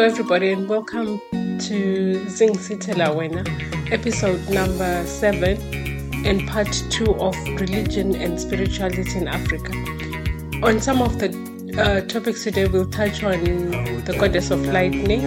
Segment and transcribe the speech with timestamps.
[0.00, 3.44] Hello, everybody, and welcome to Zing Sitela Wena,
[3.92, 5.60] episode number seven,
[6.24, 9.70] and part two of religion and spirituality in Africa.
[10.66, 11.28] On some of the
[11.78, 13.44] uh, topics today, we'll touch on
[14.04, 15.22] the goddess of lightning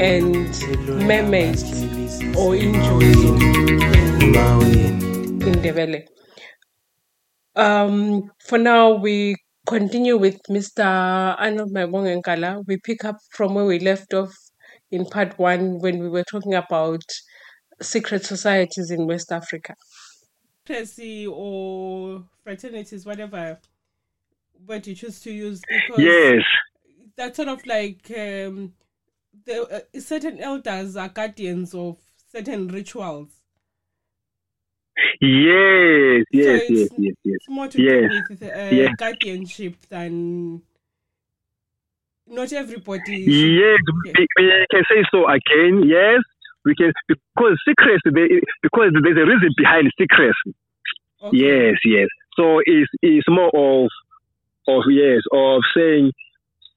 [0.00, 0.58] and
[1.06, 1.64] mermaids
[2.34, 3.28] or injuzi
[4.22, 6.06] in, in Ndebele.
[7.56, 9.36] Um, for now, we
[9.68, 10.82] continue with Mr.
[11.38, 12.64] Arnold Mayibongwe Nkala.
[12.66, 14.34] We pick up from where we left off
[14.90, 17.02] in part one when we were talking about
[17.82, 19.74] secret societies in West Africa.
[20.66, 23.58] Secrecy or fraternities, whatever
[24.66, 25.60] word you choose to use.
[25.68, 26.42] Because yes.
[27.16, 28.72] That's sort of like um,
[29.44, 31.98] the, uh, certain elders are guardians of
[32.32, 33.37] certain rituals.
[35.20, 37.36] Yes, yes, so yes, yes, yes.
[37.40, 38.10] It's more to yes.
[38.10, 38.94] do with uh, yes.
[38.96, 40.62] guardianship than
[42.26, 43.18] not everybody.
[43.18, 45.84] Yes, we, we, can say so again.
[45.86, 46.20] Yes,
[46.64, 48.10] we can because secrecy.
[48.62, 50.54] because there's a reason behind secrecy.
[51.22, 51.36] Okay.
[51.36, 52.08] Yes, yes.
[52.36, 53.90] So it's it's more of
[54.68, 56.12] of yes of saying.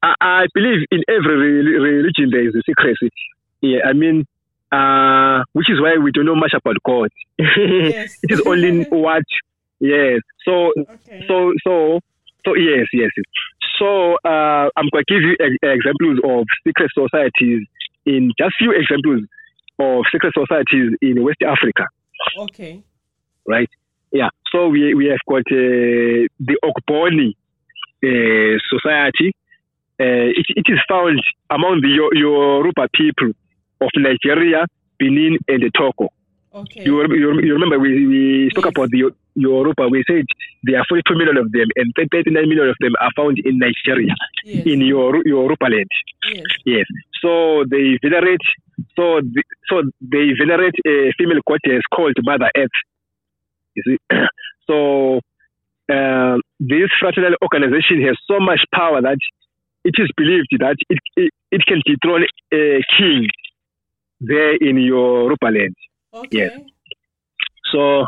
[0.04, 3.12] I, I believe in every religion there is a secrecy.
[3.62, 4.26] Yeah, I mean
[4.72, 7.10] uh, which is why we don't know much about God.
[7.38, 8.18] Yes.
[8.24, 9.24] it is only what,
[9.80, 10.22] yes.
[10.46, 11.26] So, okay.
[11.28, 12.00] so, so,
[12.46, 13.10] so, yes, yes.
[13.80, 17.68] So, uh, I'm going to give you examples of secret societies
[18.06, 19.22] in just few examples
[19.80, 21.88] of secret societies in West Africa.
[22.38, 22.84] Okay.
[23.48, 23.70] Right.
[24.12, 24.30] Yeah.
[24.52, 27.34] So we we have got uh, the Ogboni
[28.04, 29.34] uh, society.
[30.00, 33.32] Uh, it, it is found among the Yoruba people
[33.82, 34.66] of Nigeria,
[35.00, 36.10] Benin, and Togo.
[36.54, 36.84] Okay.
[36.84, 38.52] You, you, you remember we, we yes.
[38.52, 39.88] spoke about the Yoruba.
[39.88, 40.26] We said
[40.64, 44.14] there are 42 million of them, and 39 million of them are found in Nigeria,
[44.44, 44.66] yes.
[44.66, 45.88] in your Europa land.
[46.28, 46.44] Yes.
[46.66, 46.86] yes.
[47.22, 48.44] So they venerate.
[48.98, 52.78] So the, so they venerate a female goddess called Mother Earth.
[53.76, 53.98] You see.
[54.68, 55.20] so
[55.88, 59.18] uh, this fraternal organization has so much power that
[59.84, 63.28] it is believed that it, it, it can dethrone a king
[64.22, 65.76] there in Yoruba land.
[66.14, 66.50] Okay.
[66.52, 66.60] Yes.
[67.72, 68.06] So,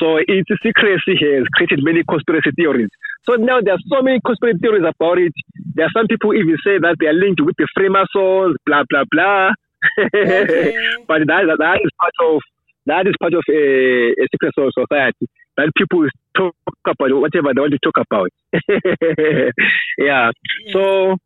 [0.00, 2.90] so its secrecy has created many conspiracy theories.
[3.24, 5.32] So now there are so many conspiracy theories about it.
[5.74, 9.04] There are some people even say that they are linked with the Freemasons, blah blah
[9.10, 9.50] blah.
[9.98, 10.74] Okay.
[11.08, 12.40] but that, that is part of
[12.86, 15.26] that is part of a, a secret society
[15.56, 16.54] that people talk
[16.86, 18.30] about whatever they want to talk about.
[19.98, 20.30] yeah.
[20.72, 21.16] So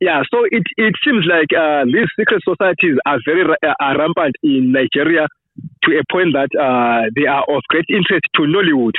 [0.00, 4.34] yeah, so it, it seems like uh, these secret societies are very uh, are rampant
[4.42, 5.28] in Nigeria
[5.84, 8.94] to a point that uh, they are of great interest to Nollywood.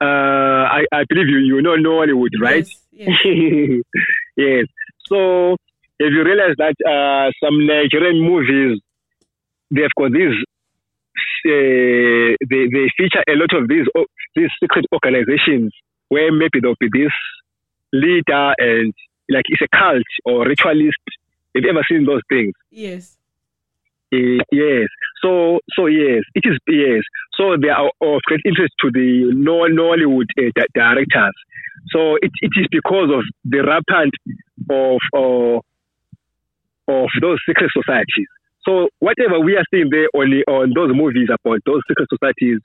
[0.00, 2.68] Uh, I, I believe you you know Nollywood, right?
[2.92, 3.08] Yes.
[3.24, 3.82] Yes.
[4.36, 4.66] yes.
[5.06, 5.56] So
[5.98, 8.80] if you realize that uh, some Nigerian movies
[9.70, 10.36] they've got these
[11.46, 13.86] uh, they they feature a lot of these
[14.36, 15.72] these secret organizations
[16.08, 17.12] where maybe there'll be this
[17.92, 18.92] leader and
[19.28, 20.98] like it's a cult or ritualist.
[21.54, 22.52] Have you ever seen those things?
[22.70, 23.18] Yes.
[24.12, 24.88] Uh, yes.
[25.22, 27.02] So, so yes, it is yes.
[27.34, 31.34] So they are of great interest to the Nollywood uh, directors.
[31.90, 34.14] So it, it is because of the rampant
[34.70, 35.60] of uh,
[36.88, 38.28] of those secret societies.
[38.64, 42.60] So whatever we are seeing there only on those movies about those secret societies,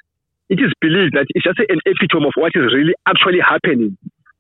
[0.50, 3.98] it is believed that it's just an epitome of what is really actually happening.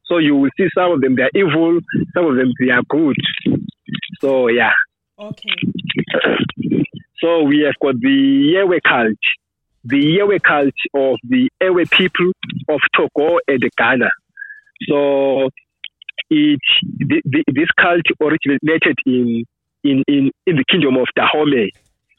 [0.07, 1.79] So you will see some of them they are evil,
[2.13, 3.17] some of them they are good.
[4.21, 4.73] So yeah.
[5.19, 5.49] Okay.
[7.19, 9.17] So we have got the Yewe cult,
[9.83, 12.31] the Yewe cult of the Ewe people
[12.69, 14.11] of Togo and Ghana.
[14.87, 15.49] So
[16.29, 16.59] it
[16.99, 19.45] the, the, this cult originated in,
[19.83, 21.71] in, in, in the kingdom of Dahomey,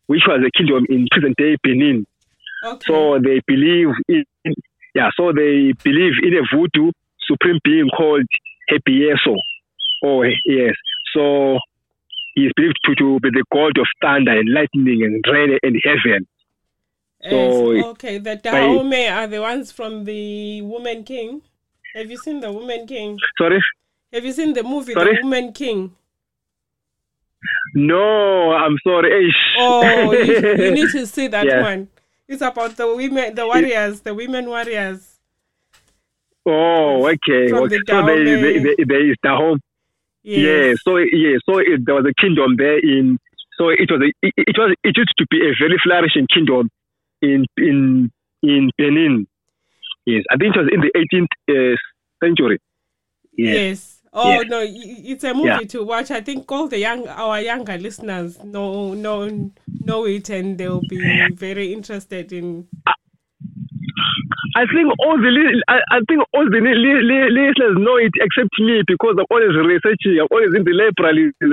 [0.09, 2.05] which was a kingdom in present day Benin.
[2.65, 2.85] Okay.
[2.89, 4.25] So they believe in
[4.95, 6.91] yeah, so they believe in a voodoo
[7.31, 8.27] supreme being called
[8.71, 9.37] Hebieso.
[10.05, 10.75] Oh, yes.
[11.15, 11.59] So
[12.35, 15.77] he is believed to, to be the god of thunder and lightning and rain and
[15.85, 16.27] heaven.
[17.29, 21.43] So, okay, the Dahomey are the ones from the Woman King.
[21.97, 23.19] Have you seen the Woman King?
[23.37, 23.61] Sorry?
[24.13, 25.17] Have you seen the movie sorry?
[25.17, 25.97] The Woman King?
[27.75, 29.35] No, I'm sorry.
[29.59, 31.63] Oh, you, you, need to see that yeah.
[31.63, 31.89] one.
[32.29, 35.18] It's about the women, the warriors, the women warriors.
[36.47, 37.49] Oh, okay.
[37.49, 37.77] From okay.
[37.77, 39.61] The so there, there, there, is Dahomey.
[40.23, 40.39] Yes.
[40.39, 40.75] Yeah.
[40.85, 41.37] So yeah.
[41.47, 43.19] So it, there was a kingdom there in.
[43.59, 46.71] So it was a, it, it was it used to be a very flourishing kingdom
[47.21, 48.11] in in
[48.43, 49.27] in Benin.
[50.07, 51.77] Yes, I think it was in the 18th uh,
[52.25, 52.59] century.
[53.37, 53.55] Yes.
[53.55, 53.95] yes.
[54.13, 54.45] Oh Yes.
[54.49, 55.59] no, it's a movie Yeah.
[55.61, 56.11] to watch.
[56.11, 59.51] I think all the young our younger listeners know know
[59.81, 60.99] know it and they'll be
[61.35, 62.69] very interested in
[64.57, 67.97] I think all the li- I, I think all the li- li- li- listeners know
[67.97, 70.21] it except me because I'm always researching.
[70.21, 71.53] I'm always in the libraries and,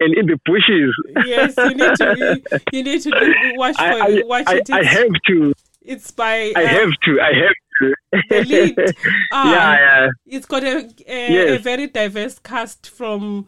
[0.00, 0.92] and in the bushes.
[1.26, 2.42] Yes, you need to
[2.72, 4.70] you need to do, watch for I, I, watch I, it.
[4.70, 5.52] I have to.
[5.82, 7.20] it's by I uh, have to.
[7.20, 7.94] I have to.
[8.28, 8.78] the lead.
[9.32, 10.08] Ah, yeah, yeah.
[10.26, 11.58] It's got a a, Yes.
[11.58, 13.46] a very diverse cast from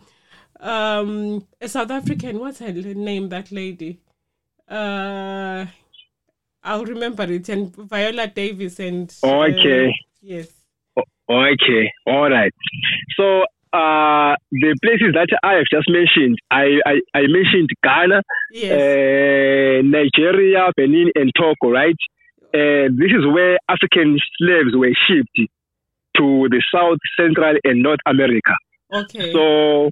[0.61, 2.39] um a South African.
[2.39, 3.29] What's her name?
[3.29, 4.01] That lady.
[4.69, 5.67] Uh,
[6.65, 7.49] I'll remember it.
[7.49, 9.93] And Viola Davis and uh, Okay.
[10.23, 10.49] yes.
[11.29, 12.53] Okay, all right.
[13.17, 18.23] So uh, the places that I have just mentioned, I, I, I mentioned Ghana,
[18.53, 18.73] Yes.
[18.73, 21.97] uh, Nigeria, Benin, and Togo, right?
[22.53, 25.49] Uh, this is where African slaves were shipped
[26.19, 28.55] to the South, Central, and North America.
[28.93, 29.33] okay.
[29.33, 29.91] So,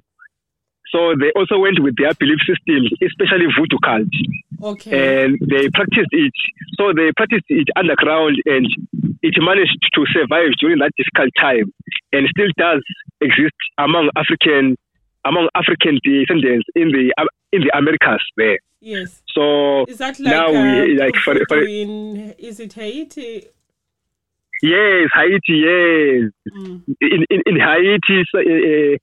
[0.91, 4.13] so they also went with their belief system, especially voodoo cult,
[4.61, 5.25] okay.
[5.25, 6.33] and they practiced it.
[6.77, 8.67] So they practiced it underground, and
[9.21, 11.73] it managed to survive during that difficult time,
[12.11, 12.83] and still does
[13.21, 14.75] exist among African
[15.25, 17.13] among African descendants in the
[17.51, 18.59] in the Americas there.
[18.81, 19.21] yes.
[19.33, 23.47] So Is that like now uh, we like for, for in is it Haiti?
[24.63, 26.81] Yes, Haiti, yes, Mm.
[27.01, 28.95] in in, in Haiti, uh, uh,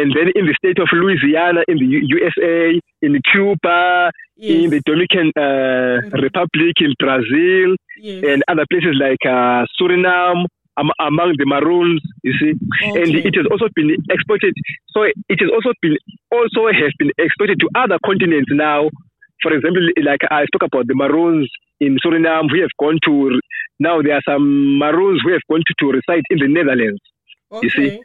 [0.00, 5.28] and then in the state of Louisiana, in the USA, in Cuba, in the Dominican
[5.36, 8.24] uh, Republic, in Brazil, yes.
[8.30, 10.44] and other places like uh, Suriname,
[10.78, 12.52] am- among the Maroons, you see.
[12.98, 14.54] And it has also been exported.
[14.94, 15.96] So it has also been
[16.30, 18.90] also has been exported to other continents now.
[19.42, 21.50] For example, like I spoke about the Maroons
[21.80, 23.40] in Suriname, we have gone to
[23.78, 27.00] now there are some Maroons who have gone to, to reside in the Netherlands.
[27.52, 27.64] okay.
[27.64, 28.00] you see.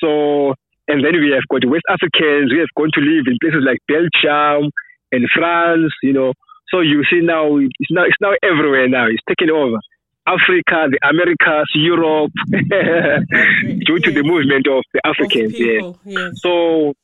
[0.00, 0.54] So
[0.88, 3.78] and then we have got West Africans who have gone to live in places like
[3.88, 4.70] Belgium
[5.12, 6.32] and France, you know.
[6.68, 9.06] So you see now it's now it's now everywhere now.
[9.06, 9.78] It's taking over.
[10.26, 15.52] Africa, the Americas, Europe, due to the movement of the Africans.
[15.58, 15.92] Yeah.
[16.04, 16.40] yes.
[16.40, 16.94] So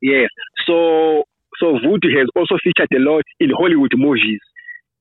[0.00, 0.28] yes.
[0.66, 1.24] So
[1.60, 4.40] so voodoo has also featured a lot in Hollywood movies.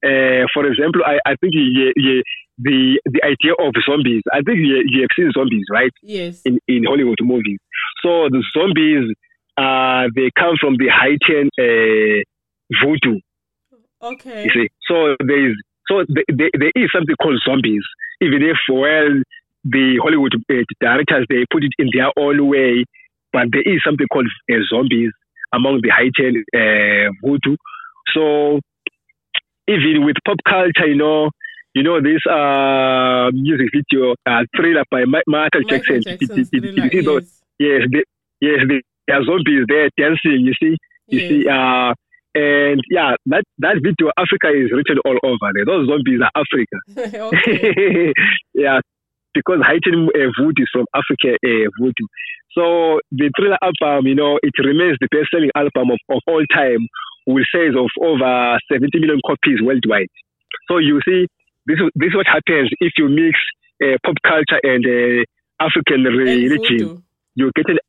[0.03, 2.21] Uh, for example, I, I think yeah, yeah,
[2.59, 4.21] the the idea of zombies.
[4.31, 5.91] I think you, you have seen zombies, right?
[6.01, 6.41] Yes.
[6.43, 7.59] in, in Hollywood movies.
[8.03, 9.15] So the zombies,
[9.57, 12.19] uh, they come from the Haitian uh,
[12.83, 13.19] voodoo.
[14.01, 14.43] Okay.
[14.43, 15.55] You see, so there is
[15.87, 17.83] so there, there, there is something called zombies.
[18.19, 19.23] Even if well
[19.63, 22.83] the Hollywood uh, directors they put it in their own way,
[23.31, 25.11] but there is something called uh, zombies
[25.53, 27.55] among the Haitian uh, voodoo.
[28.13, 28.59] So
[29.67, 31.29] even with pop culture, you know.
[31.75, 36.01] You know this uh, music video uh, thriller by Ma- Michael Michael Jackson.
[36.03, 37.41] Jackson's did- did thriller, you see those?
[37.57, 37.81] yes.
[37.81, 38.03] Yes, they,
[38.47, 40.45] yes, they, there are zombies there dancing.
[40.45, 40.77] You see,
[41.07, 41.29] you yes.
[41.29, 41.93] see, uh,
[42.35, 45.65] and yeah, that that video, Africa is written all over there.
[45.65, 46.77] Those zombies are Africa.
[48.53, 48.79] yeah,
[49.33, 52.07] because Haitian uh, voodoo is from Africa uh, voodoo.
[52.57, 56.85] So the thriller album, you know, it remains the best-selling album of, of all time,
[57.25, 60.07] with sales of over 70 million copies worldwide.
[60.69, 61.25] So you see,
[61.65, 63.39] this is this is what happens if you mix
[63.81, 65.23] uh, pop culture and uh,
[65.59, 67.01] African religion voodoo.
[67.35, 67.79] you get an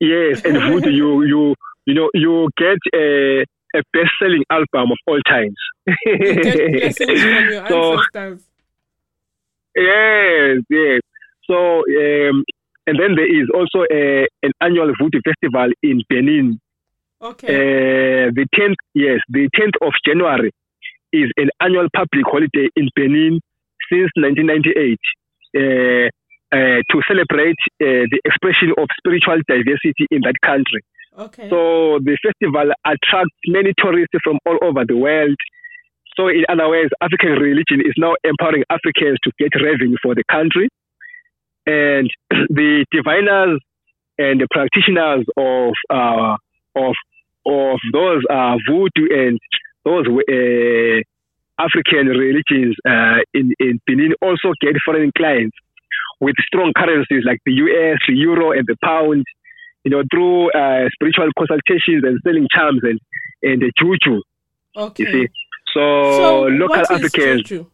[0.00, 1.54] yes, and voodoo you you
[1.86, 5.56] you know you get a a best selling album of all times.
[6.04, 8.48] You get blessings from your So- ancestors.
[9.76, 11.00] Yes, yes.
[11.46, 12.44] So um,
[12.86, 16.60] and then there is also a, an annual voodoo festival in Benin.
[17.20, 17.46] Okay.
[17.46, 20.50] Uh, the tenth yes, the tenth of January
[21.12, 23.40] is an annual public holiday in Benin
[23.90, 24.98] since 1998.
[25.54, 26.08] Uh,
[26.52, 30.84] uh, to celebrate uh, the expression of spiritual diversity in that country.
[31.18, 31.48] okay.
[31.48, 35.36] So the festival attracts many tourists from all over the world.
[36.16, 40.24] So in other words, African religion is now empowering Africans to get revenue for the
[40.30, 40.68] country.
[41.66, 43.60] And the diviners
[44.18, 46.36] and the practitioners of uh,
[46.76, 46.94] of
[47.46, 49.38] of those uh, voodoo and
[49.84, 51.00] those uh,
[51.58, 55.56] African religions uh, in, in Benin also get foreign clients
[56.20, 59.24] with strong currencies like the US, the euro, and the pound
[59.84, 63.00] you know, through uh, spiritual consultations and selling charms and,
[63.42, 64.20] and the juju,
[64.76, 65.02] okay.
[65.02, 65.28] you see.
[65.72, 65.80] So,
[66.18, 67.66] so local Africans, juju?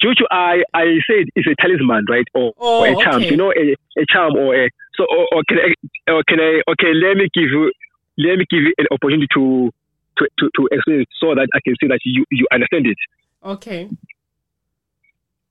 [0.00, 2.26] juju, I, I said it's a talisman, right?
[2.34, 3.30] Or, Oh, or a charm, okay.
[3.30, 6.62] you know, a, a charm or a, so, or, or can I, or can I,
[6.72, 7.72] okay, let me give you,
[8.18, 9.70] let me give you an opportunity to,
[10.18, 12.96] to, to, to explain it so that I can see that you, you understand it.
[13.44, 13.88] Okay.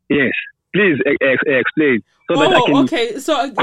[0.10, 0.32] Yes.
[0.74, 2.04] please ex- explain.
[2.30, 3.20] So that I Oh, can, okay.
[3.20, 3.54] So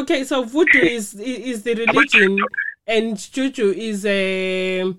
[0.00, 2.38] okay, so voodoo is is the religion,
[2.86, 4.92] and juju is a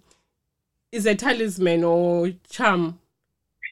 [0.92, 3.00] is a talisman or charm.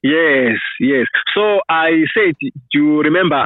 [0.04, 1.06] Yes, yes.
[1.34, 3.44] So I said, do you remember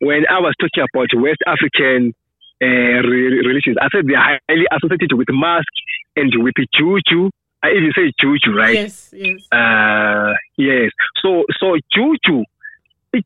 [0.00, 2.12] when I was talking about West African
[2.60, 3.76] uh, re- religions?
[3.80, 5.72] I said they are highly associated with mask
[6.16, 7.30] and with juju.
[7.62, 8.74] I even say juju, right?
[8.74, 9.40] Yes, yes.
[9.52, 10.90] Uh, yes.
[11.22, 12.42] So, so juju,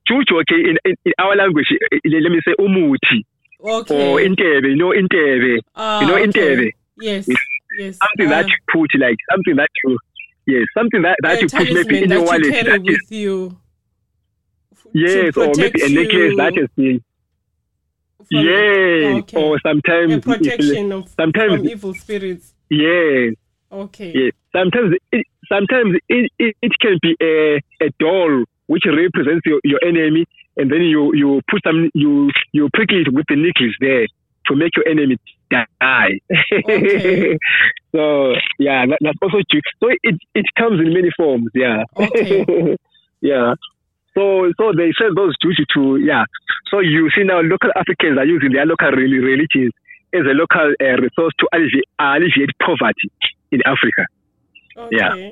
[0.06, 0.38] juju.
[0.40, 3.24] Okay, in, in, in our language, eh, let me say umuti
[3.64, 4.12] Okay.
[4.12, 4.68] or intebe.
[4.68, 5.60] You know intebe.
[5.74, 6.26] Ah, you know okay.
[6.26, 6.70] intebe.
[6.98, 7.26] Yes,
[7.78, 7.98] yes.
[8.02, 9.98] Something that Uh, you put like something that you.
[10.48, 12.52] Yes, something that, that you put maybe in your you wallet.
[12.52, 13.58] carry that is- with you.
[14.92, 17.02] Yes, or maybe a necklace you that has been
[18.30, 19.36] yes, okay.
[19.42, 22.54] or sometimes a protection of sometimes- from evil spirits.
[22.70, 23.34] yes,
[23.72, 24.12] Okay.
[24.14, 24.32] yes.
[24.52, 29.80] Sometimes it, sometimes it, it, it can be a, a doll which represents your, your
[29.84, 30.24] enemy,
[30.56, 34.06] and then you you put some you you prick it with the necklace there
[34.46, 35.16] to make your enemy
[35.50, 36.20] die.
[36.52, 37.36] Okay.
[37.92, 39.60] so yeah, that, that's also true.
[39.80, 41.50] So it it comes in many forms.
[41.54, 41.84] Yeah.
[41.96, 42.76] Okay.
[43.20, 43.54] yeah.
[44.14, 46.24] So so they sell those juju to yeah.
[46.70, 49.72] So you see now local Africans are using their local reli- religions
[50.14, 53.10] as a local uh, resource to alleviate, alleviate poverty
[53.52, 54.06] in Africa.
[54.76, 54.96] Okay.
[54.96, 55.30] Yeah.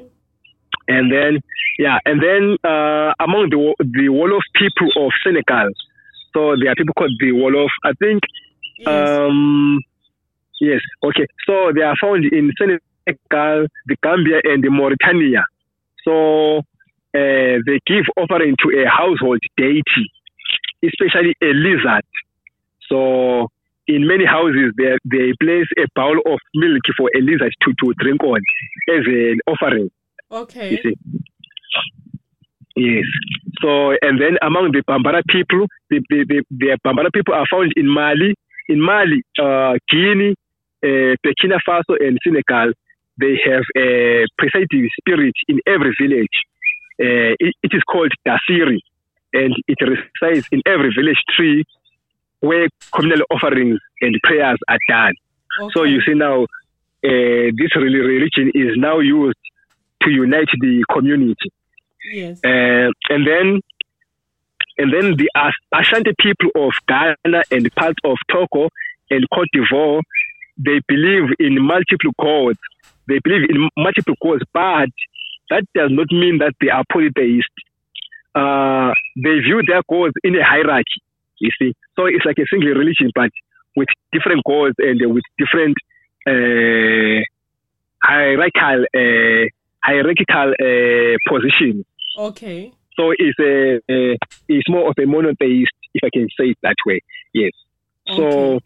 [0.86, 1.40] And then
[1.78, 5.70] yeah, and then uh, among the the Wolof people of Senegal,
[6.34, 7.70] so there are people called the Wolof.
[7.84, 8.22] I think
[8.78, 8.88] Yes.
[8.88, 9.80] um,
[10.70, 11.26] yes, okay.
[11.46, 15.44] So they are found in Senegal, the Gambia, and the Mauritania.
[16.04, 16.58] So
[17.14, 20.06] uh, they give offering to a household deity,
[20.82, 22.04] especially a lizard.
[22.88, 23.48] So
[23.86, 27.94] in many houses, they, they place a bowl of milk for a lizard to, to
[27.98, 28.40] drink on
[28.88, 29.90] as an offering.
[30.30, 30.82] Okay.
[32.76, 33.04] Yes.
[33.62, 37.72] So, and then among the Bambara people, the, the, the, the Bambara people are found
[37.76, 38.34] in Mali,
[38.68, 40.34] in Mali, uh, Guinea,
[40.84, 42.72] uh, Burkina Faso, and Senegal.
[43.16, 46.36] They have a presiding spirit in every village.
[47.00, 48.80] Uh, it, it is called Dasiri,
[49.32, 51.64] and it resides in every village tree
[52.40, 55.14] where communal offerings and prayers are done.
[55.60, 55.72] okay.
[55.74, 56.46] So you see now, uh,
[57.02, 59.38] this reli- religion is now used
[60.02, 61.50] to unite the community.
[62.12, 62.40] Yes.
[62.44, 63.60] Uh, and then
[64.76, 65.30] and then the
[65.72, 68.68] Ashanti people of Ghana and parts of Togo
[69.10, 70.00] and Cote d'Ivoire,
[70.56, 72.58] they believe in multiple gods.
[73.08, 74.88] They believe in multiple gods, but
[75.50, 77.48] that does not mean that they are polytheist.
[78.34, 81.02] Uh, they view their gods in a hierarchy,
[81.38, 81.74] you see.
[81.96, 83.30] So it's like a single religion, but
[83.76, 85.76] with different gods and with different
[86.26, 87.22] uh,
[88.02, 89.46] hierarchical, uh,
[89.82, 91.84] hierarchical uh, positions.
[92.18, 92.72] Okay.
[92.96, 94.16] So it's a, a
[94.48, 97.00] it's more of a monotheist, if I can say it that way.
[97.32, 97.52] Yes.
[98.08, 98.16] Okay.
[98.16, 98.60] so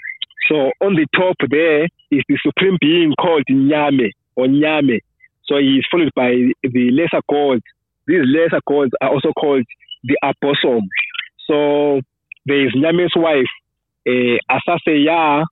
[0.80, 5.00] on the top there is the supreme being called Nyame or Nyame.
[5.44, 6.30] So he is followed by
[6.62, 7.62] the lesser gods.
[8.06, 9.64] These lesser gods are also called
[10.04, 10.82] the Abosom.
[11.46, 12.00] So
[12.46, 13.46] there is Nyame's wife,
[14.06, 15.44] uh, Asaseya.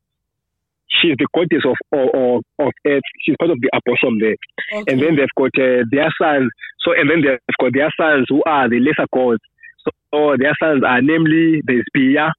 [0.89, 3.03] She's the goddess of, of, of earth.
[3.25, 4.37] She's part of the Abosom there
[4.73, 4.93] Okay.
[4.93, 6.51] and then they've got uh, their sons.
[6.81, 9.41] So, and then they've got their sons who are the lesser gods.
[9.85, 12.33] So, their sons are namely there's Pia,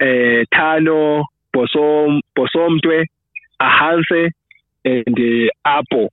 [0.00, 3.04] uh, Tano, Bosom, Bosomtwe,
[3.60, 4.30] Ahanse,
[4.84, 6.08] and uh, Apo.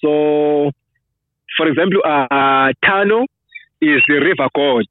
[0.00, 0.70] So,
[1.56, 3.24] for example, uh, Tano
[3.80, 4.86] is the river god.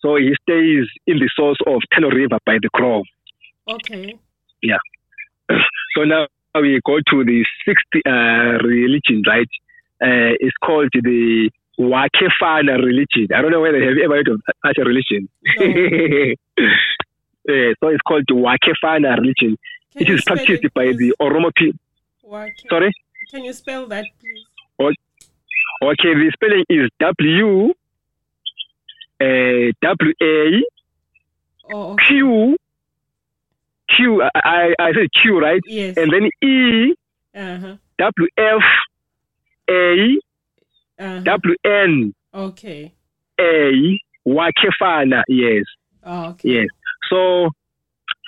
[0.00, 3.06] So he stays in the source of Tano River by the Grove.
[3.68, 4.18] okay.
[4.62, 4.78] Yeah.
[5.94, 6.26] So now
[6.60, 9.48] we go to the sixth uh, religion, right?
[10.02, 13.28] Uh, it's called the Waaqeffanna religion.
[13.34, 15.28] I don't know whether have you ever heard of such a religion.
[17.48, 19.56] Uh, so it's called the Waaqeffanna religion.
[19.92, 20.98] Can It is practiced it, by please?
[20.98, 21.78] the Oromo people.
[22.68, 22.92] Sorry?
[23.30, 24.94] Can you spell that, please?
[25.82, 27.74] Okay, the spelling is W
[29.20, 30.62] uh, W A
[31.72, 32.04] Oh, okay.
[32.06, 32.56] Q
[33.96, 34.22] Q.
[34.22, 35.60] I, I I said Q, right?
[35.66, 35.96] Yes.
[35.98, 36.94] And then E
[37.34, 37.76] Uh-huh.
[37.98, 38.62] W F
[39.68, 40.18] A
[40.98, 41.20] Uh-huh.
[41.20, 42.92] W N Okay.
[43.40, 45.64] A Waaqeffanna, yes,
[46.04, 46.48] Oh, okay.
[46.60, 46.66] yes.
[47.10, 47.50] So,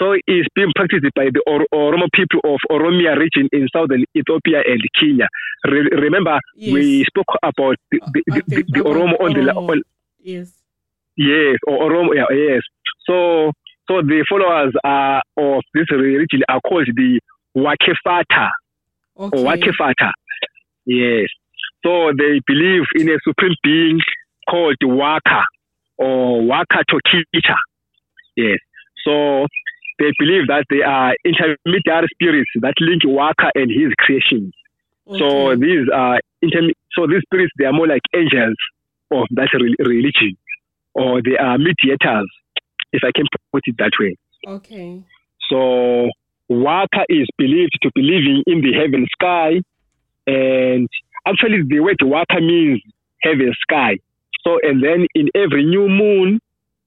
[0.00, 1.42] so it's being practiced by the
[1.72, 5.26] Oromo people of Oromia region in southern Ethiopia and Kenya.
[5.66, 6.72] Re- remember, Yes.
[6.72, 9.82] we spoke about the, the, the, the, the Oromo on the on,
[10.20, 10.52] Yes.
[11.16, 12.62] yes, or Oromo, yeah, yes.
[13.06, 13.52] So,
[13.88, 17.20] so the followers are, of this religion are called the
[17.56, 18.48] Wakefata
[19.18, 19.36] Okay.
[19.42, 20.10] or Wakefata.
[20.86, 21.26] Yes.
[21.84, 23.98] So they believe in a supreme being
[24.48, 25.42] called Waka.
[25.96, 27.56] or Waka Tokicha.
[28.36, 28.58] Yes.
[29.04, 29.46] So
[29.98, 34.54] they believe that they are intermediary spirits that link Waka and his creations.
[35.06, 35.18] Okay.
[35.18, 38.56] So these are intermi- so these spirits they are more like angels
[39.10, 40.36] of that re- religion,
[40.94, 42.30] or they are mediators,
[42.92, 44.16] if I can put it that way.
[44.46, 45.02] Okay.
[45.48, 46.10] So
[46.48, 49.60] Waka is believed to be living in the heaven sky,
[50.26, 50.88] and
[51.26, 52.82] actually the word Waka means
[53.22, 53.98] heaven sky.
[54.44, 56.40] So and then in every new moon,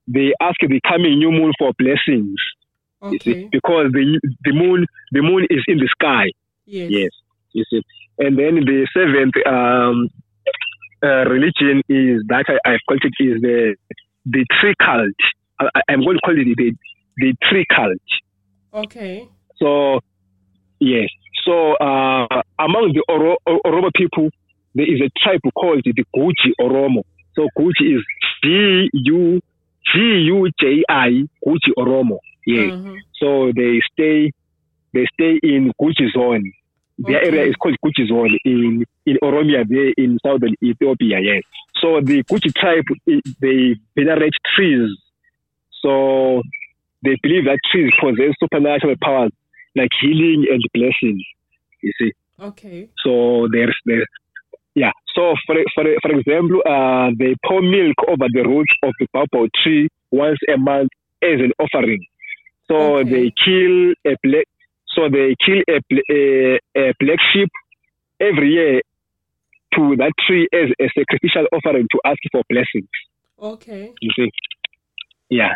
[0.08, 2.39] they ask the coming new moon for blessings.
[3.01, 3.50] Okay.
[3.51, 6.31] Because the the moon the moon is in the sky.
[6.65, 6.89] Yes.
[6.91, 7.12] Yes.
[7.53, 7.81] You see.
[8.20, 10.10] And then the seventh um,
[11.03, 13.75] uh, religion is that I, I've called it is the
[14.25, 15.15] the tree cult.
[15.60, 16.74] I, am going to call it the
[17.17, 18.86] the tree cult.
[18.86, 19.27] Okay.
[19.58, 20.00] So
[20.79, 21.10] yes.
[21.43, 22.27] So uh,
[22.60, 24.29] among the Oro, Oromo people,
[24.75, 27.03] there is a tribe called the Guji Oromo.
[27.36, 28.03] So Guji is
[28.43, 29.41] G U
[29.86, 32.18] G U J I Guji Oromo.
[32.46, 32.72] Yes.
[32.72, 32.96] Mm-hmm.
[33.20, 34.32] So they stay
[34.94, 36.52] they stay in Guji zone.
[36.98, 37.28] Their okay.
[37.28, 41.20] area is called Guji zone in in Oromia, there in southern Ethiopia.
[41.20, 41.44] Yes.
[41.82, 42.86] So the Guji tribe
[43.42, 44.90] they venerate trees.
[45.82, 46.44] So
[47.04, 49.32] they believe that trees possess supernatural powers
[49.76, 51.24] like healing and blessings.
[51.82, 52.12] You see.
[52.40, 52.90] Okay.
[53.04, 54.08] So there's there's
[54.75, 54.92] yeah.
[55.16, 59.50] So for for for example, uh, they pour milk over the roots of the baobab
[59.63, 60.90] tree once a month
[61.22, 62.04] as an offering.
[62.70, 63.10] So okay.
[63.10, 64.46] they kill a black.
[64.96, 65.80] So they kill a,
[66.12, 67.50] a, a black sheep
[68.20, 68.82] every year
[69.75, 72.90] to that tree as a sacrificial offering to ask for blessings.
[73.42, 73.94] Okay.
[74.01, 74.30] You see.
[75.30, 75.54] Yeah.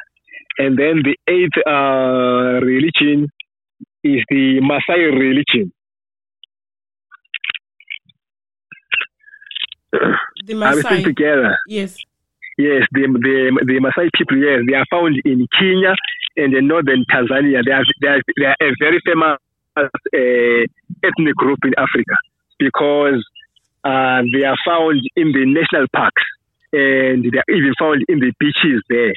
[0.57, 3.29] And then the eighth uh, religion
[4.03, 5.71] is the Maasai religion.
[10.45, 11.03] The Maasai.
[11.03, 11.57] together.
[11.67, 11.97] Yes.
[12.57, 15.93] Yes, the, the, the Maasai people, yes, they are found in Kenya
[16.37, 17.61] and in northern Tanzania.
[17.65, 19.39] They are, they are, they are a very famous
[19.75, 19.87] uh,
[21.03, 22.15] ethnic group in Africa
[22.57, 23.23] because
[23.83, 26.23] uh, they are found in the national parks
[26.71, 29.13] and they are even found in the beaches there,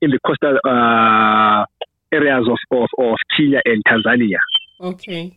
[0.00, 1.64] in the coastal uh,
[2.12, 4.38] areas of, of, of Kenya and Tanzania.
[4.80, 5.36] Okay.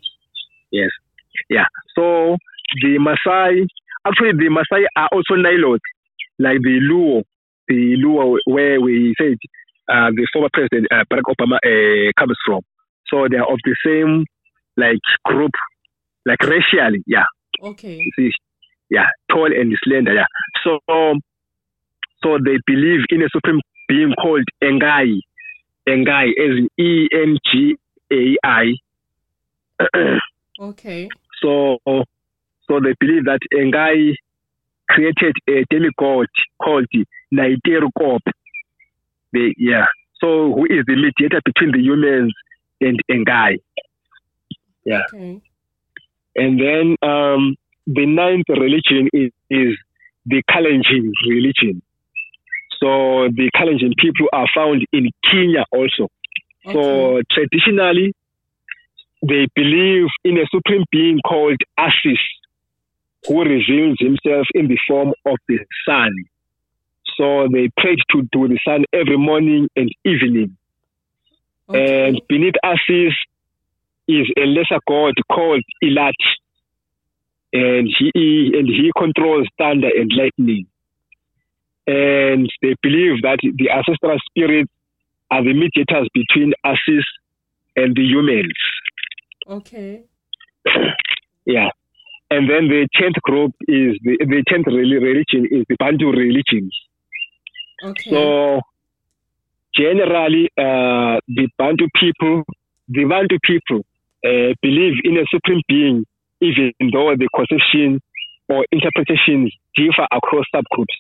[0.72, 0.90] Yes.
[1.50, 1.66] Yeah.
[1.96, 2.38] So
[2.82, 3.68] the Maasai,
[4.06, 5.80] actually, the Maasai are also Nilotes,
[6.40, 7.24] like the Luo,
[7.68, 9.38] the Luo where we said
[9.90, 12.62] uh, the former president uh, Barack Obama uh, comes from.
[13.08, 14.26] So they are of the same
[14.78, 15.52] like group,
[16.26, 17.26] like racially, yeah.
[17.62, 18.04] Okay.
[18.18, 18.32] See,
[18.90, 20.26] yeah, tall and slender, yeah.
[20.64, 21.22] So, um,
[22.24, 25.20] so they believe in a supreme being called Engai,
[25.88, 27.76] Engai, as E N G
[28.12, 28.74] A I.
[30.60, 31.10] okay.
[31.42, 31.78] So,
[32.68, 34.16] so they believe that Engai
[34.90, 36.28] created a demigod
[36.62, 36.88] called
[37.34, 38.20] Naiteru
[39.34, 39.86] The yeah.
[40.22, 42.34] So who is the mediator between the humans
[42.82, 43.58] and Engai?
[44.86, 45.02] Yeah.
[45.14, 45.42] Okay.
[46.36, 47.56] And then um,
[47.88, 49.78] the ninth religion is, is
[50.26, 51.82] the Kalenjin religion.
[52.80, 56.10] So the Kalenjin people are found in Kenya also.
[56.66, 56.74] Okay.
[56.74, 58.14] So traditionally,
[59.28, 62.20] they believe in a supreme being called Asis,
[63.28, 66.12] who reveals himself in the form of the sun.
[67.18, 70.58] So they pray to, to the sun every morning and evening.
[71.70, 72.08] Okay.
[72.08, 73.14] And beneath Asis
[74.08, 76.14] is a lesser god called Ilat.
[77.54, 80.68] And he and he controls thunder and lightning.
[81.88, 84.72] And they believe that the ancestral spirits
[85.32, 87.06] are the mediators between Asis
[87.76, 88.54] and the humans.
[89.48, 90.04] Okay.
[91.46, 91.70] yeah.
[92.36, 96.76] And then the tenth group is the, the tenth religion is the Bantu religions.
[97.82, 98.10] Okay.
[98.10, 98.60] So
[99.74, 102.44] generally, uh, the Bantu people,
[102.90, 103.86] the Bantu people
[104.26, 106.04] uh, believe in a supreme being,
[106.42, 108.02] even though the conception
[108.50, 110.96] or interpretations differ across subgroups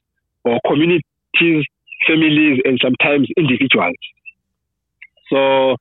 [0.45, 1.65] or communities,
[2.08, 4.00] families, and sometimes individuals.
[5.30, 5.76] So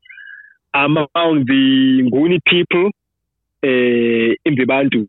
[0.74, 2.90] among the Nguni people
[3.62, 5.06] uh, in the Bantu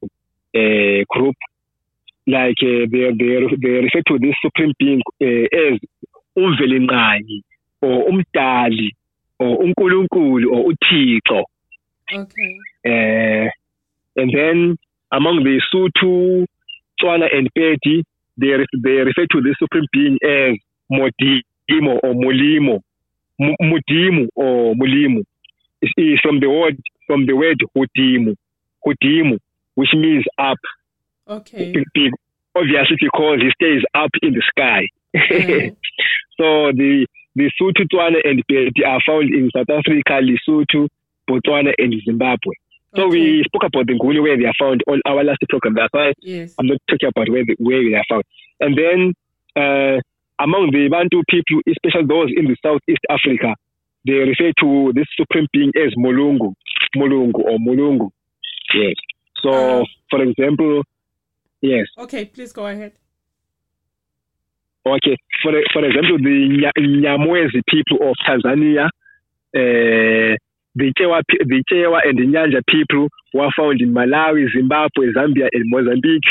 [1.09, 1.35] group,
[2.27, 5.79] like they, they, they refer to this supreme being uh, as
[6.37, 7.41] umvelinqanyi
[7.81, 8.89] or umdali
[9.39, 11.43] or unkulunkulu or uthixo.
[12.13, 12.59] Okay.
[12.85, 13.49] Uh,
[14.15, 14.77] and then
[15.11, 16.45] among the Sotho,
[16.99, 18.03] Tswana, and Pedi,
[18.37, 18.51] they,
[18.83, 20.57] they refer to the supreme being as
[20.91, 22.81] Modimo or Molimo.
[23.39, 25.23] Mudimu or Mulimu
[25.81, 28.33] is from the word from the word Hudimu,
[28.85, 29.39] Hudimu,
[29.75, 30.57] which means up.
[31.27, 31.73] Okay.
[32.57, 35.75] Obviously, because he stays up in the sky, Mm.
[36.37, 37.07] so the
[37.37, 40.87] the Sotho, Tswana, and Pedi are found in South Africa, Lesotho,
[41.29, 42.51] Botswana, and Zimbabwe.
[42.95, 43.11] So Okay.
[43.19, 45.75] we spoke about the Nguni where they are found on our last program.
[45.75, 46.53] That's why Yes.
[46.59, 48.23] I'm not talking about where they, where they are found.
[48.59, 49.13] And then
[49.55, 49.99] uh,
[50.39, 53.55] among the Bantu people, especially those in the Southeast Africa,
[54.05, 56.53] they refer to this supreme being as Molungu,
[56.97, 58.09] Molungu or Molungu.
[58.73, 58.95] Yes.
[59.41, 59.85] So, Uh.
[60.09, 60.83] for example,
[61.61, 61.87] yes.
[61.97, 62.93] Okay, please go ahead.
[64.85, 65.17] Okay.
[65.41, 70.35] For for example, the Nya- Nyamwezi people of Tanzania, uh,
[70.75, 75.65] the Chewa, the Chewa and the Nyanja people were found in Malawi, Zimbabwe, Zambia, and
[75.69, 76.29] Mozambique.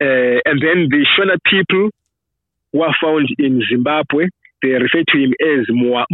[0.00, 1.90] Uh, and then the Shona people
[2.72, 4.28] were found in Zimbabwe.
[4.62, 6.06] They refer to him as Mwa-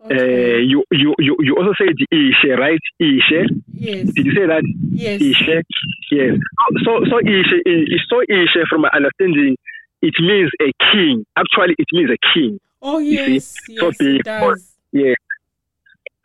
[0.00, 0.12] Mwari.
[0.12, 2.78] Uh, you, you, you, you also said Ishe, right?
[3.00, 3.46] Ishe.
[3.72, 4.06] yes.
[4.14, 4.62] Did you say that?
[4.90, 5.20] Yes.
[5.20, 5.62] Ishe.
[6.10, 6.38] Yes.
[6.84, 9.56] So so Ishe is so Ishe from my understanding,
[10.02, 11.24] it means a king.
[11.36, 12.60] Actually it means a king.
[12.80, 13.54] Oh see, yes.
[13.76, 14.74] so Yes, it does.
[14.92, 15.16] Yes.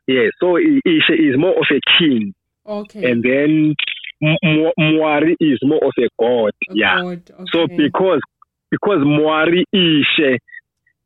[0.07, 0.31] Yes.
[0.39, 2.33] So Ishe is more of a king.
[2.65, 3.11] Okay.
[3.11, 3.75] And then
[4.23, 6.51] Mwari is more of a god.
[6.69, 7.01] A yeah.
[7.01, 7.43] God, Okay.
[7.51, 7.77] So okay.
[7.77, 8.21] because
[8.69, 10.37] because Mwari Ishe,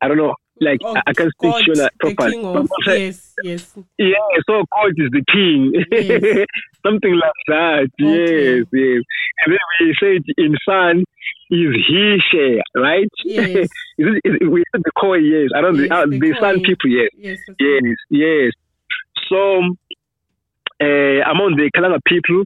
[0.01, 2.43] I don't know, like Oh, I, can't speak Shona properly.
[2.43, 3.77] of yes, yes.
[3.97, 4.13] Yeah,
[4.47, 5.73] so God is the king.
[5.91, 6.45] Yes.
[6.85, 7.89] Something like that.
[8.01, 8.57] Okay.
[8.57, 9.03] Yes, yes.
[9.45, 11.03] And then we said in son
[11.49, 13.09] is he share, right?
[13.23, 13.47] Yes.
[13.97, 15.49] is it, is we said the core, yes.
[15.55, 17.09] I don't Yes, the, uh, the the son people, yes.
[17.17, 17.39] Yes.
[17.59, 17.95] Yes, right.
[18.09, 18.51] yes.
[19.29, 19.61] So
[20.81, 22.43] uh, among the Kalanga people,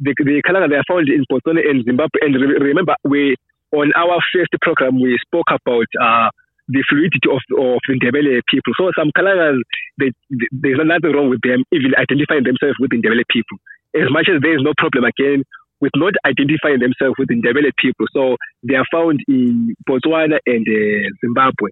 [0.00, 2.20] the, the Kalanga they are found in Botswana and Zimbabwe.
[2.22, 3.36] And re- remember, we
[3.72, 6.30] on our first program we spoke about uh,
[6.68, 8.72] the fluidity of of the Ndebele people.
[8.76, 9.60] So some Kalangas,
[9.98, 13.58] they, they, there's nothing wrong with them even identifying themselves with the Ndebele people.
[13.96, 15.44] As much as there is no problem again
[15.80, 18.06] with not identifying themselves with the Ndebele people.
[18.12, 21.70] So they are found in Botswana and uh, Zimbabwe.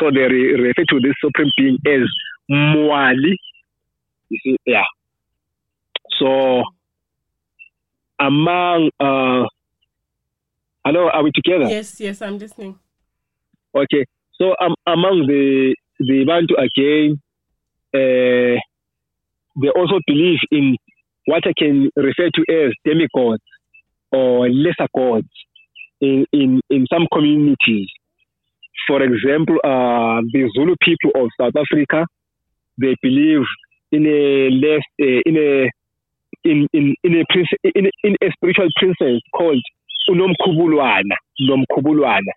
[0.00, 2.08] So they re- refer to this supreme being as
[2.50, 3.36] Mwali.
[4.28, 4.88] You see, yeah.
[6.18, 6.62] So
[8.18, 9.46] among uh,
[10.84, 11.68] hello, are we together?
[11.68, 12.78] Yes, yes, I'm listening.
[13.74, 14.04] Okay.
[14.42, 17.20] So um, among the the Bantu again,
[17.94, 18.58] uh,
[19.62, 20.76] they also believe in
[21.26, 23.44] what I can refer to as demigods
[24.10, 25.28] or lesser gods
[26.00, 27.86] in, in, in some communities.
[28.88, 32.04] For example, uh, the Zulu people of South Africa,
[32.80, 33.46] they believe
[33.92, 35.70] in a less uh, in a
[36.42, 37.24] in in in a
[37.76, 39.62] in, in a spiritual princess called
[40.10, 41.14] Unomkhubulwana.
[41.40, 42.32] Unomkhubulwana.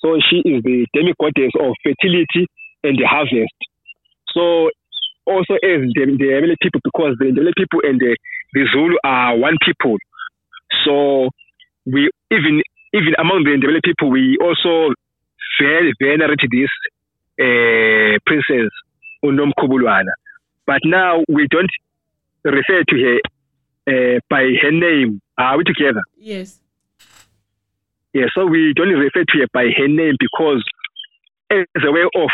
[0.00, 2.46] So she is the demigoddess of fertility
[2.84, 3.56] and the harvest.
[4.34, 4.70] So
[5.26, 8.16] also as the, the people, because the Ndebele people and the,
[8.52, 9.96] the Zulu are one people.
[10.84, 11.28] So
[11.86, 12.62] we even
[12.94, 14.92] even among the Ndebele people, we also
[15.60, 16.70] very venerate this
[17.40, 18.70] uh, princess
[19.24, 20.12] Unomkhubulwana.
[20.66, 21.70] But now we don't
[22.44, 23.18] refer to her
[23.88, 25.20] uh, by her name.
[25.38, 26.02] Are we together?
[26.18, 26.60] Yes.
[28.16, 30.64] Yeah, so we don't refer to her by her name because
[31.52, 32.30] as a way of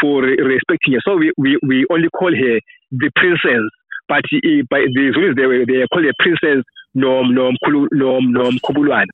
[0.46, 1.02] respecting her.
[1.04, 2.60] So we, we, we only call her
[2.92, 3.66] the princess.
[4.06, 4.22] But
[4.70, 6.62] by the Zulus, they, they call her princess
[6.94, 9.06] Nom Nom Kulu, Nom Nom Kubulwan.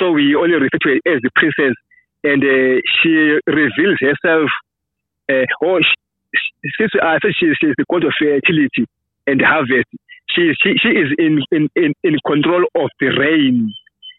[0.00, 1.76] So we only refer to her as the princess,
[2.24, 4.48] and uh, she reveals herself.
[5.28, 6.48] Uh, or she,
[6.80, 8.88] since I said she, she is the god of fertility
[9.26, 9.92] and harvest,
[10.30, 13.72] she she, she is in, in, in, in control of the rain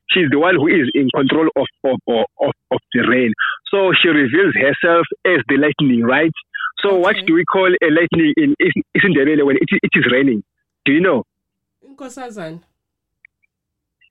[0.09, 1.99] she's the one who is in control of of,
[2.39, 3.33] of, of the rain.
[3.71, 6.31] So she reveals herself as the lightning, right?
[6.81, 8.55] So what do we call a lightning in
[8.95, 10.43] Isindebele when it, it is raining?
[10.85, 11.23] Do you know?
[11.87, 12.61] Inkosazana.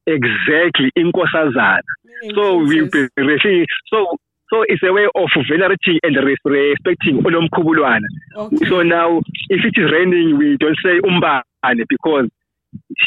[0.06, 1.80] Exactly, Inkosazana.
[2.04, 4.16] meaning So we be so
[4.50, 8.06] so it's a way of venerating and res- respecting Unomkhubulwana.
[8.36, 8.68] Okay.
[8.68, 12.28] So now, if it is raining, we don't say Umbane because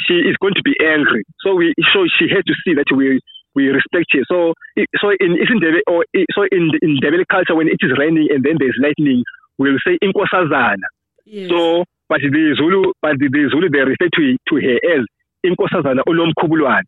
[0.08, 1.24] she is going to be angry.
[1.44, 3.20] So we, so she had to see that we
[3.56, 4.22] we respect her.
[4.30, 4.54] So,
[5.02, 8.28] so in isn't there, or so in the- in Ndebele culture, when it is raining
[8.30, 9.24] and then there's lightning,
[9.58, 10.86] we'll say Inkosazana.
[11.26, 11.50] yes.
[11.50, 15.04] So, but the Zulu, but the, Zulu they refer to to her as
[15.46, 16.84] Inkosazana Unomkhubulwana.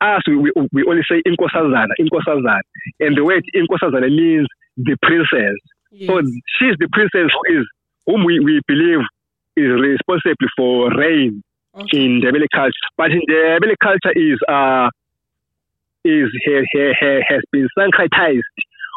[0.00, 2.60] Us we, we, we only say Inkosazana, Inkosazana,
[3.00, 5.54] and the word Inkosazana means the princess.
[5.92, 6.08] yes.
[6.08, 6.20] So
[6.58, 7.66] she's the princess who is
[8.06, 9.00] whom we, we believe
[9.56, 11.42] is responsible for rain
[11.74, 12.04] okay.
[12.04, 12.88] in the Ndebele culture.
[12.96, 14.88] But in the Ndebele culture is uh
[16.04, 18.40] is ha, ha, ha, has been syncretized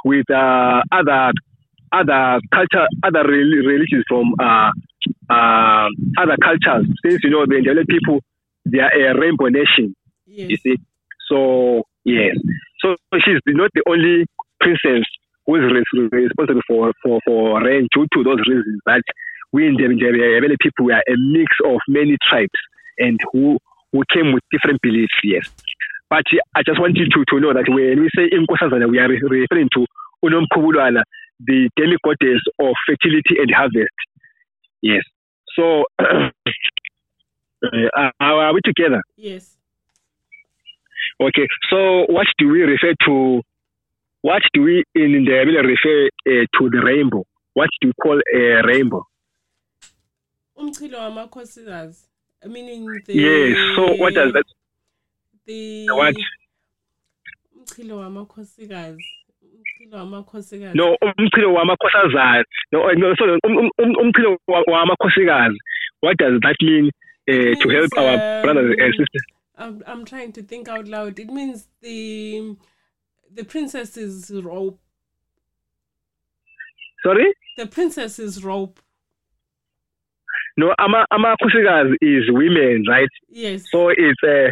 [0.05, 1.31] with uh, other
[1.91, 4.71] other culture other rel- religions from uh,
[5.29, 6.87] uh, other cultures.
[7.05, 8.21] Since you know the Ndebele people
[8.65, 10.77] they are a rainbow nation, you see.
[11.29, 12.35] So yes.
[12.79, 14.25] So she's not the only
[14.59, 15.05] princess
[15.45, 15.71] who is
[16.11, 19.03] responsible for, for, for rain due to those reasons that
[19.53, 22.49] we in the people are a mix of many tribes
[22.97, 23.57] and who,
[23.91, 25.47] who came with different beliefs, yes.
[26.09, 26.23] But
[26.55, 29.69] I just want you to, to know that when we say Inkosazana, we are referring
[29.73, 29.85] to
[30.25, 31.03] Unomkhubulwana,
[31.39, 33.93] the demigoddess of fertility and harvest.
[34.81, 35.03] Yes.
[35.55, 36.31] So, uh,
[38.19, 39.01] are we together?
[39.15, 39.57] Yes.
[41.21, 41.47] Okay.
[41.69, 43.41] So, what do we refer to?
[44.21, 47.23] What do we in the refer uh, to the rainbow?
[47.53, 49.05] What do you call a rainbow?
[50.55, 52.07] Umchilo wamakhosikazi.
[52.45, 53.57] Meaning the Yes.
[53.75, 54.45] So, what does that?
[55.45, 56.15] The What?
[57.55, 59.03] umchilo wamakhosikazi.
[59.41, 60.77] Umchilo wamakhosikazi.
[60.77, 62.43] No, umchilo wamakhosazana.
[62.71, 65.57] No, uh, no, sorry, um, um, um, umchilo wa- wamakhosikazi.
[66.01, 66.91] What does that mean
[67.29, 69.23] uh, to help our brothers and um, sisters?
[69.55, 71.19] I'm I'm trying to think out loud.
[71.19, 72.55] It means the
[73.31, 74.79] the princess's rope.
[77.03, 77.33] Sorry?
[77.57, 78.79] The princess's rope.
[80.57, 83.09] No, ama amakhosikazi is women, right?
[83.29, 83.65] Yes.
[83.71, 84.51] So it's uh,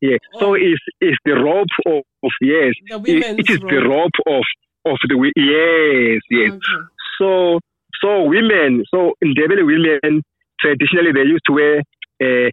[0.00, 0.18] yeah.
[0.38, 0.54] So Oh.
[0.54, 2.72] it's it's the rope of, of yes.
[2.90, 3.70] the It, it is rope.
[3.70, 4.44] the rope of
[4.84, 6.52] of the yes yes.
[6.52, 6.82] Okay.
[7.18, 7.60] So
[8.02, 10.22] so women so in Ndebele women
[10.60, 11.78] traditionally they used to wear
[12.22, 12.50] uh,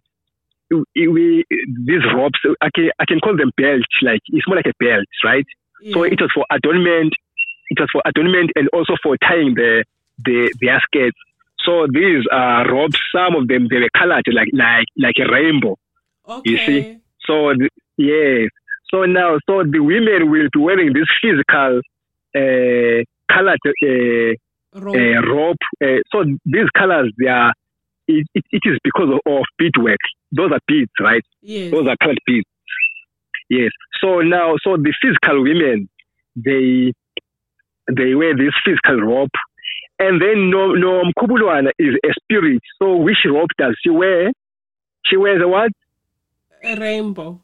[0.96, 1.44] we, we
[1.86, 2.40] these ropes.
[2.60, 3.86] I can I can call them belts.
[4.02, 5.44] Like it's more like a belt, right?
[5.82, 5.92] yeah.
[5.94, 7.12] So it was for adornment.
[7.70, 9.84] It was for adornment and also for tying the
[10.24, 11.16] the their skirts.
[11.66, 15.76] So these uh, ropes, some of them they were colored like like like a rainbow.
[16.28, 16.50] okay.
[16.50, 18.48] you see, So the, yes.
[18.90, 21.80] So now, so the women will be wearing this physical
[22.36, 23.02] uh,
[23.34, 24.96] colored uh, rope.
[24.96, 25.56] uh, robe.
[25.82, 27.52] Uh, so these colors, they are.
[28.08, 29.98] It, it, it is because of, of beadwork.
[30.30, 31.24] Those are beads, right?
[31.42, 31.72] yes.
[31.72, 32.46] Those are colored beads.
[33.50, 33.70] Yes.
[34.00, 35.88] So now, so the physical women,
[36.36, 36.92] they
[37.92, 39.30] they wear this physical robe,
[39.98, 42.60] and then no no Mkubulwana is a spirit.
[42.78, 44.32] So which robe does she wear?
[45.04, 45.72] She wears a what?
[46.62, 47.40] A rainbow.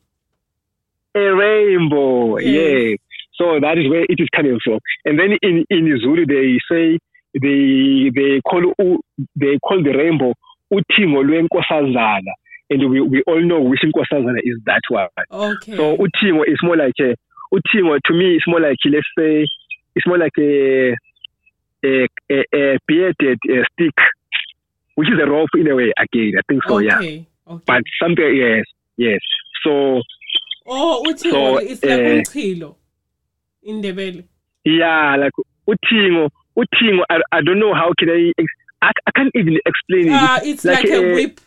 [1.15, 2.39] A rainbow.
[2.39, 2.53] Yes.
[2.91, 2.97] Yeah.
[3.35, 4.79] So that is where it is coming from.
[5.05, 6.99] And then in in Zulu they say
[7.35, 8.75] they they call
[9.37, 10.35] they call the rainbow
[10.73, 12.33] uthingo lwenkosazana.
[12.71, 15.09] And we, we all know which nkosazana is that one.
[15.31, 15.77] Okay.
[15.77, 17.15] So uthingo is more like a
[17.55, 19.47] uthingo to me it's more like let's say
[19.95, 20.95] it's more like a
[21.85, 23.95] a, a, a bearded uh, stick,
[24.95, 25.93] which is a rope in a way.
[25.99, 26.77] Again, I think so.
[26.77, 26.87] okay.
[26.87, 27.65] Yeah, Okay.
[27.67, 28.65] but something yes,
[28.97, 29.21] yes.
[29.65, 30.01] So
[30.67, 32.77] oh, uthi So, it's like eh, umchilo
[33.65, 34.25] in Ndebele.
[34.65, 35.33] yeah, like
[35.69, 37.03] uthingo uthingo.
[37.11, 38.33] I, I don't know how can I.
[38.39, 40.13] ex- I, I can't even explain it.
[40.13, 41.41] Uh, it's like, like a a- whip.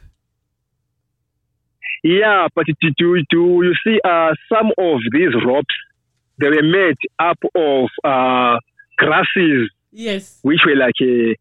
[2.03, 5.73] Yeah, but do, do, do you see uh, some of these ropes?
[6.39, 8.59] They were made up of uh,
[8.97, 10.39] grasses Yes.
[10.43, 11.35] which were like a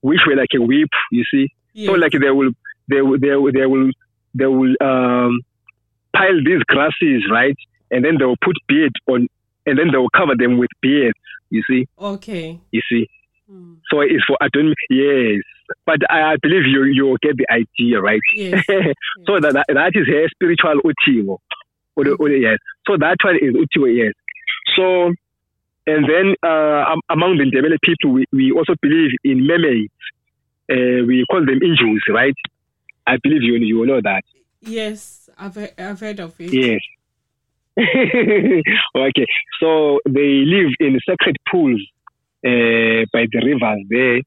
[0.00, 1.88] which were like a whip you see yes.
[1.88, 2.50] so like they will
[2.88, 3.90] they will they will they will,
[4.34, 5.40] they will um
[6.14, 7.56] pile these grasses right
[7.90, 9.26] and then they will put beard on
[9.66, 11.12] and then they will cover them with beard,
[11.50, 12.60] you see Okay.
[12.72, 13.06] you see
[13.48, 13.74] Hmm.
[13.92, 15.38] so it's for adornment yes
[15.86, 18.64] but i, I believe you you get the idea right Yes.
[19.26, 20.80] so that, that is a spiritual
[21.94, 24.14] or the, yes so that one is uthingo yes
[24.76, 25.12] so
[25.86, 29.92] and then uh, among the Ndebele people, we, we also believe in mermaids.
[30.70, 32.34] Uh, we call them angels, right?
[33.06, 34.22] I believe you you know that.
[34.60, 35.26] yes.
[35.38, 36.52] I've I've heard of it.
[36.52, 36.80] Yes.
[38.96, 39.26] okay.
[39.60, 41.80] So they live in sacred pools
[42.44, 44.20] uh, by the rivers there.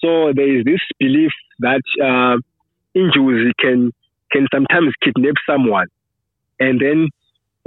[0.00, 2.36] So there is this belief that uh,
[2.94, 3.92] angels can
[4.30, 5.86] can sometimes kidnap someone,
[6.58, 7.08] and then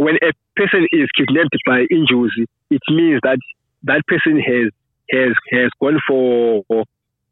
[0.04, 2.32] when a person is kidnapped by angels,
[2.70, 3.40] it means that
[3.84, 4.66] that person has
[5.12, 6.64] has has gone for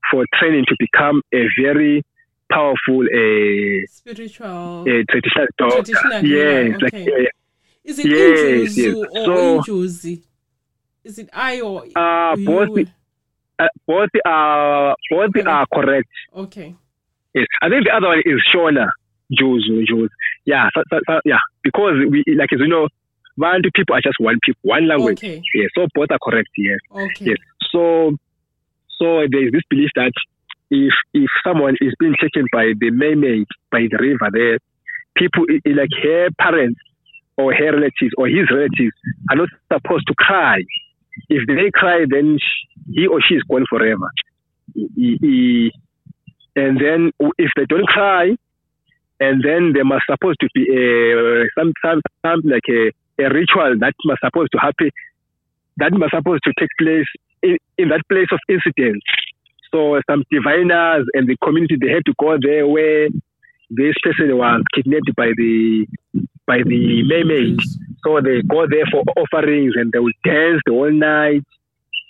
[0.09, 2.03] for training to become a very
[2.51, 4.83] powerful uh, Spiritual.
[4.83, 7.29] uh, traditional healer, Yes, like uh,
[7.83, 8.95] Is it yes, yes.
[8.95, 10.21] or So- Injuzi?
[11.03, 12.45] Is it I or Uh, you?
[12.45, 12.77] both
[13.59, 15.49] uh, both are both Okay.
[15.49, 16.09] are correct.
[16.35, 16.75] Okay.
[17.33, 18.87] Yes, I think the other one is Shona
[19.39, 20.07] Juzu Juzu.
[20.45, 22.87] Yeah, so, so, so, yeah, because we like as you know,
[23.35, 25.19] one people are just one people, one language.
[25.19, 25.41] Okay.
[25.55, 26.49] Yeah, so both are correct.
[26.57, 27.25] Yes, Okay.
[27.25, 27.37] yes.
[27.71, 28.17] So
[28.99, 30.11] so there is this belief that
[30.69, 34.59] if if someone is being taken by the mermaid by the river there,
[35.15, 36.79] people like her parents
[37.37, 38.95] or her relatives or his relatives
[39.29, 40.59] are not supposed to cry.
[41.29, 42.37] If they cry, then
[42.93, 44.09] he or she is gone forever.
[44.77, 45.71] I- I-
[46.55, 48.35] And then if they don't cry,
[49.21, 52.91] and then there must supposed to be a some some, some like a,
[53.23, 54.89] a ritual that must supposed to happen
[55.77, 57.05] that was supposed to take place
[57.41, 59.01] in, in that place of incident.
[59.71, 63.07] So some diviners and the community they had to go there where
[63.69, 65.85] this person was kidnapped by the
[66.45, 67.59] by the mermaid.
[68.03, 71.43] So they go there for offerings and they will dance the whole night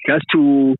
[0.07, 0.75] just to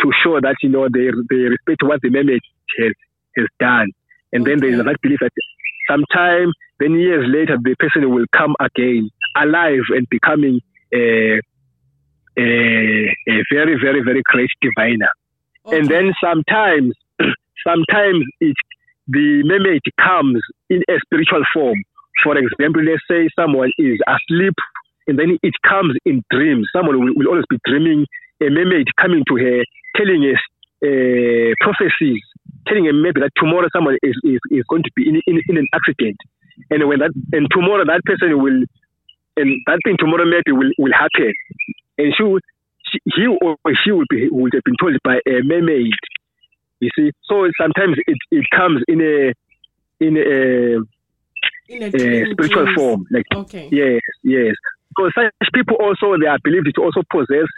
[0.00, 2.40] to show that you know they they respect what the mermaid
[2.80, 2.92] has
[3.36, 3.92] has done.
[4.32, 5.30] And then there is that belief that
[5.88, 10.60] sometime then years later the person will come again alive and becoming
[10.94, 11.40] a
[12.38, 12.46] a,
[13.28, 15.08] a very very very great diviner.
[15.64, 15.78] Okay.
[15.78, 16.94] And then sometimes
[17.66, 18.56] sometimes it
[19.08, 21.78] the mermaid comes in a spiritual form.
[22.24, 24.54] For example, let's say someone is asleep
[25.06, 26.66] and then it comes in dreams.
[26.74, 28.06] Someone will, will always be dreaming
[28.42, 29.62] a mermaid coming to her,
[29.96, 30.40] telling us
[30.82, 32.22] uh, prophecies,
[32.66, 35.56] telling a maybe that tomorrow someone is, is, is going to be in, in, in
[35.56, 36.16] an accident.
[36.70, 38.64] And when that and tomorrow that person will
[39.36, 41.32] and that thing tomorrow maybe will, will happen.
[41.98, 42.40] And she, will,
[42.88, 45.92] she he or she will be will have been told by a mermaid
[46.80, 49.32] you see, so sometimes it, it comes in a
[49.98, 50.76] in a,
[51.72, 52.76] in a, a spiritual dreams.
[52.76, 53.06] form.
[53.10, 53.68] Like okay.
[53.72, 54.54] yes, yes.
[54.90, 57.48] Because such people also they are believed to also possess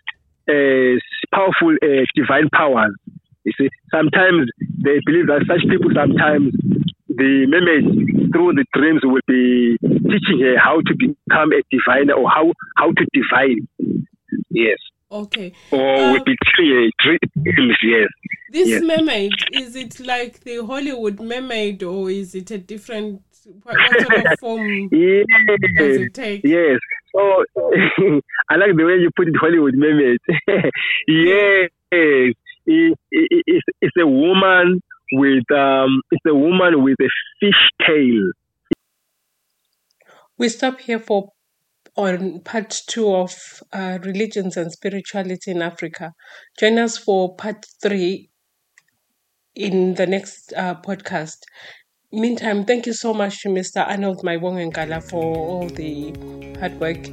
[0.49, 0.99] uh,
[1.35, 2.94] powerful uh, divine powers.
[3.44, 4.48] You see, sometimes
[4.83, 6.53] they believe that such people sometimes
[7.09, 7.85] the mermaid
[8.33, 12.92] through the dreams will be teaching her how to become a diviner or how how
[12.92, 13.66] to divine.
[14.51, 14.79] Yes.
[15.11, 15.53] Okay.
[15.70, 17.77] Or um, will be dreams.
[17.83, 18.09] Yes.
[18.51, 18.83] This yes.
[18.83, 23.22] mermaid, is it like the Hollywood mermaid or is it a different
[23.62, 25.24] what, what sort of form yes.
[25.77, 26.42] does it take?
[26.44, 26.79] Yes.
[27.14, 27.44] So
[28.51, 30.18] I like the way you put it Hollywood mermaid.
[31.09, 31.70] yes.
[32.68, 34.81] It's a woman
[35.12, 37.09] with um it's a woman with a
[37.40, 38.31] fish tail.
[40.37, 41.31] We stop here for
[41.96, 43.35] on part two of
[43.72, 46.12] uh, religions and spirituality in Africa.
[46.59, 48.31] Join us for part three
[49.57, 51.38] in the next uh, podcast.
[52.12, 53.85] Meantime, thank you so much to Mr.
[53.87, 56.14] Arnold Mayibongwe Nkala for all the
[56.61, 57.09] hard work.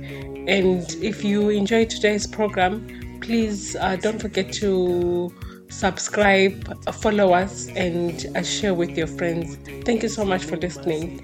[0.47, 2.87] And if you enjoyed today's program,
[3.21, 5.33] please uh, don't forget to
[5.69, 6.55] subscribe,
[6.93, 9.57] follow us, and uh, share with your friends.
[9.83, 11.21] Thank you so much for listening.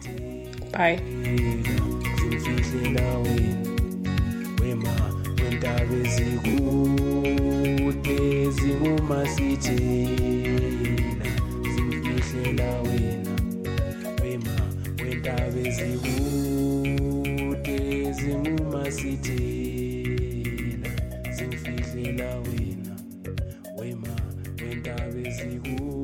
[0.71, 0.99] Bye.
[25.43, 26.00] 你无。